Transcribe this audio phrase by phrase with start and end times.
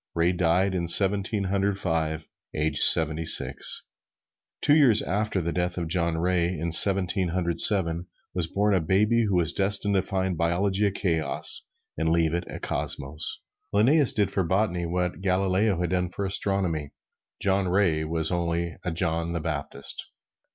[0.15, 3.87] Ray died in Seventeen Hundred Five, aged seventy six.
[4.59, 8.79] Two years after the death of John Ray, in Seventeen Hundred Seven, was born a
[8.81, 11.69] baby who was destined to find biology a chaos,
[11.99, 13.45] and leave it a cosmos.
[13.71, 16.93] Linnæus did for botany what Galileo had done for astronomy.
[17.39, 20.03] John Ray was only a John the Baptist.